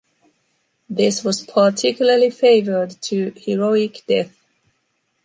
[0.89, 4.35] This was particularly favored to “heroic death”.